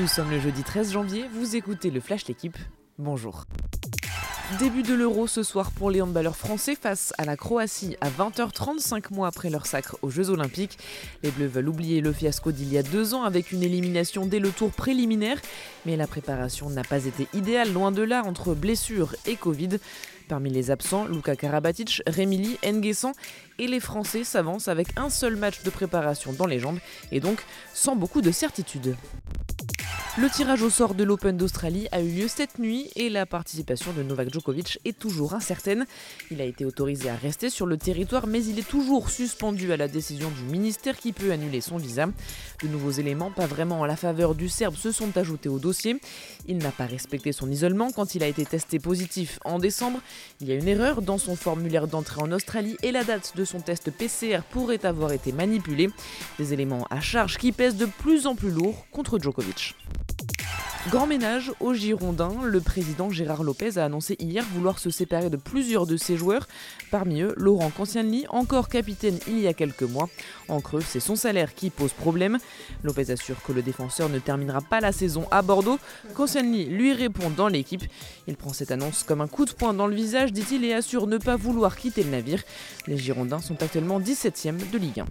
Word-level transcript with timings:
Nous 0.00 0.06
sommes 0.06 0.30
le 0.30 0.40
jeudi 0.40 0.62
13 0.62 0.90
janvier, 0.90 1.26
vous 1.34 1.54
écoutez 1.54 1.90
le 1.90 2.00
Flash 2.00 2.26
L'équipe. 2.26 2.56
Bonjour. 2.98 3.44
Début 4.58 4.82
de 4.82 4.94
l'Euro 4.94 5.26
ce 5.26 5.42
soir 5.42 5.70
pour 5.70 5.90
les 5.90 6.00
handballeurs 6.00 6.36
français 6.36 6.74
face 6.74 7.12
à 7.18 7.26
la 7.26 7.36
Croatie 7.36 7.98
à 8.00 8.08
20h35 8.08 9.12
mois 9.12 9.28
après 9.28 9.50
leur 9.50 9.66
sacre 9.66 9.98
aux 10.00 10.08
Jeux 10.08 10.30
Olympiques. 10.30 10.78
Les 11.22 11.30
Bleus 11.30 11.46
veulent 11.46 11.68
oublier 11.68 12.00
le 12.00 12.14
fiasco 12.14 12.52
d'il 12.52 12.72
y 12.72 12.78
a 12.78 12.82
deux 12.82 13.12
ans 13.12 13.24
avec 13.24 13.52
une 13.52 13.62
élimination 13.62 14.24
dès 14.24 14.38
le 14.38 14.50
tour 14.50 14.70
préliminaire, 14.70 15.38
mais 15.84 15.98
la 15.98 16.06
préparation 16.06 16.70
n'a 16.70 16.84
pas 16.84 17.04
été 17.04 17.28
idéale, 17.34 17.70
loin 17.70 17.92
de 17.92 18.02
là, 18.02 18.22
entre 18.24 18.54
blessures 18.54 19.14
et 19.26 19.36
Covid. 19.36 19.78
Parmi 20.26 20.48
les 20.48 20.70
absents, 20.70 21.04
Luka 21.04 21.36
Karabatic, 21.36 22.02
Rémili, 22.06 22.56
Nguessan 22.64 23.12
et 23.58 23.66
les 23.66 23.80
Français 23.80 24.24
s'avancent 24.24 24.68
avec 24.68 24.88
un 24.96 25.10
seul 25.10 25.36
match 25.36 25.62
de 25.62 25.70
préparation 25.70 26.32
dans 26.32 26.46
les 26.46 26.60
jambes 26.60 26.78
et 27.10 27.20
donc 27.20 27.44
sans 27.74 27.94
beaucoup 27.94 28.22
de 28.22 28.30
certitude. 28.30 28.96
Le 30.18 30.28
tirage 30.28 30.60
au 30.60 30.68
sort 30.68 30.94
de 30.94 31.04
l'Open 31.04 31.38
d'Australie 31.38 31.88
a 31.90 32.02
eu 32.02 32.10
lieu 32.10 32.28
cette 32.28 32.58
nuit 32.58 32.90
et 32.96 33.08
la 33.08 33.24
participation 33.24 33.94
de 33.94 34.02
Novak 34.02 34.30
Djokovic 34.30 34.78
est 34.84 34.98
toujours 34.98 35.32
incertaine. 35.32 35.86
Il 36.30 36.42
a 36.42 36.44
été 36.44 36.66
autorisé 36.66 37.08
à 37.08 37.16
rester 37.16 37.48
sur 37.48 37.64
le 37.64 37.78
territoire 37.78 38.26
mais 38.26 38.44
il 38.44 38.58
est 38.58 38.68
toujours 38.68 39.08
suspendu 39.08 39.72
à 39.72 39.78
la 39.78 39.88
décision 39.88 40.28
du 40.28 40.52
ministère 40.52 40.98
qui 40.98 41.14
peut 41.14 41.32
annuler 41.32 41.62
son 41.62 41.78
visa. 41.78 42.08
De 42.62 42.68
nouveaux 42.68 42.90
éléments, 42.90 43.30
pas 43.30 43.46
vraiment 43.46 43.80
en 43.80 43.86
la 43.86 43.96
faveur 43.96 44.34
du 44.34 44.50
Serbe, 44.50 44.76
se 44.76 44.92
sont 44.92 45.16
ajoutés 45.16 45.48
au 45.48 45.58
dossier. 45.58 45.98
Il 46.46 46.58
n'a 46.58 46.72
pas 46.72 46.84
respecté 46.84 47.32
son 47.32 47.50
isolement 47.50 47.90
quand 47.90 48.14
il 48.14 48.22
a 48.22 48.26
été 48.26 48.44
testé 48.44 48.78
positif 48.78 49.38
en 49.46 49.58
décembre. 49.58 49.98
Il 50.42 50.46
y 50.46 50.52
a 50.52 50.56
une 50.56 50.68
erreur 50.68 51.00
dans 51.00 51.16
son 51.16 51.36
formulaire 51.36 51.86
d'entrée 51.86 52.20
en 52.20 52.32
Australie 52.32 52.76
et 52.82 52.92
la 52.92 53.04
date 53.04 53.32
de 53.34 53.46
son 53.46 53.60
test 53.60 53.90
PCR 53.90 54.40
pourrait 54.50 54.84
avoir 54.84 55.12
été 55.12 55.32
manipulée. 55.32 55.88
Des 56.38 56.52
éléments 56.52 56.86
à 56.90 57.00
charge 57.00 57.38
qui 57.38 57.50
pèsent 57.50 57.76
de 57.76 57.86
plus 57.86 58.26
en 58.26 58.34
plus 58.34 58.50
lourd 58.50 58.84
contre 58.90 59.18
Djokovic. 59.18 59.74
Grand 60.92 61.06
ménage 61.06 61.50
aux 61.58 61.72
Girondins, 61.72 62.42
le 62.44 62.60
président 62.60 63.08
Gérard 63.08 63.44
Lopez 63.44 63.78
a 63.78 63.86
annoncé 63.86 64.14
hier 64.18 64.44
vouloir 64.52 64.78
se 64.78 64.90
séparer 64.90 65.30
de 65.30 65.38
plusieurs 65.38 65.86
de 65.86 65.96
ses 65.96 66.18
joueurs, 66.18 66.46
parmi 66.90 67.22
eux 67.22 67.32
Laurent 67.38 67.70
Koscielny, 67.70 68.26
encore 68.28 68.68
capitaine 68.68 69.18
il 69.26 69.40
y 69.40 69.48
a 69.48 69.54
quelques 69.54 69.84
mois. 69.84 70.10
En 70.48 70.60
creux, 70.60 70.82
c'est 70.86 71.00
son 71.00 71.16
salaire 71.16 71.54
qui 71.54 71.70
pose 71.70 71.94
problème. 71.94 72.36
Lopez 72.82 73.10
assure 73.10 73.42
que 73.42 73.52
le 73.52 73.62
défenseur 73.62 74.10
ne 74.10 74.18
terminera 74.18 74.60
pas 74.60 74.80
la 74.80 74.92
saison 74.92 75.26
à 75.30 75.40
Bordeaux. 75.40 75.78
Koscielny 76.12 76.66
lui 76.66 76.92
répond 76.92 77.30
dans 77.30 77.48
l'équipe. 77.48 77.84
Il 78.26 78.36
prend 78.36 78.52
cette 78.52 78.70
annonce 78.70 79.02
comme 79.02 79.22
un 79.22 79.28
coup 79.28 79.46
de 79.46 79.52
poing 79.52 79.72
dans 79.72 79.86
le 79.86 79.94
visage, 79.94 80.30
dit-il, 80.30 80.62
et 80.62 80.74
assure 80.74 81.06
ne 81.06 81.16
pas 81.16 81.36
vouloir 81.36 81.78
quitter 81.78 82.02
le 82.02 82.10
navire. 82.10 82.42
Les 82.86 82.98
Girondins 82.98 83.40
sont 83.40 83.62
actuellement 83.62 83.98
17e 83.98 84.70
de 84.70 84.76
Ligue 84.76 85.00
1. 85.00 85.06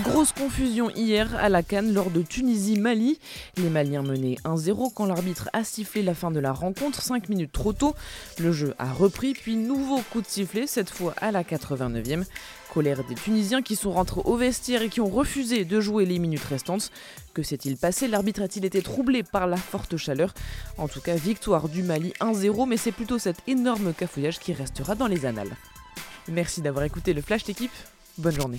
Grosse 0.00 0.32
confusion 0.32 0.88
hier 0.88 1.36
à 1.36 1.50
la 1.50 1.62
Cannes 1.62 1.92
lors 1.92 2.10
de 2.10 2.22
Tunisie-Mali. 2.22 3.18
Les 3.58 3.68
Maliens 3.68 4.02
menaient 4.02 4.36
1-0 4.44 4.90
quand 4.94 5.04
l'arbitre 5.04 5.50
a 5.52 5.64
sifflé 5.64 6.02
la 6.02 6.14
fin 6.14 6.30
de 6.30 6.40
la 6.40 6.52
rencontre 6.52 7.02
5 7.02 7.28
minutes 7.28 7.52
trop 7.52 7.74
tôt. 7.74 7.94
Le 8.38 8.52
jeu 8.52 8.74
a 8.78 8.90
repris, 8.90 9.34
puis 9.34 9.54
nouveau 9.54 10.00
coup 10.10 10.22
de 10.22 10.26
sifflet, 10.26 10.66
cette 10.66 10.88
fois 10.88 11.14
à 11.20 11.30
la 11.30 11.42
89e. 11.42 12.24
Colère 12.72 13.04
des 13.04 13.14
Tunisiens 13.14 13.60
qui 13.60 13.76
sont 13.76 13.92
rentrés 13.92 14.22
au 14.24 14.34
vestiaire 14.34 14.80
et 14.80 14.88
qui 14.88 15.02
ont 15.02 15.10
refusé 15.10 15.66
de 15.66 15.78
jouer 15.78 16.06
les 16.06 16.18
minutes 16.18 16.44
restantes. 16.44 16.90
Que 17.34 17.42
s'est-il 17.42 17.76
passé? 17.76 18.08
L'arbitre 18.08 18.40
a-t-il 18.40 18.64
été 18.64 18.80
troublé 18.80 19.22
par 19.22 19.46
la 19.46 19.58
forte 19.58 19.98
chaleur? 19.98 20.32
En 20.78 20.88
tout 20.88 21.02
cas, 21.02 21.16
victoire 21.16 21.68
du 21.68 21.82
Mali 21.82 22.14
1-0, 22.18 22.66
mais 22.66 22.78
c'est 22.78 22.92
plutôt 22.92 23.18
cet 23.18 23.36
énorme 23.46 23.92
cafouillage 23.92 24.38
qui 24.38 24.54
restera 24.54 24.94
dans 24.94 25.06
les 25.06 25.26
annales. 25.26 25.54
Merci 26.28 26.62
d'avoir 26.62 26.86
écouté 26.86 27.12
le 27.12 27.20
Flash 27.20 27.44
d'équipe. 27.44 27.72
Bonne 28.16 28.34
journée. 28.34 28.58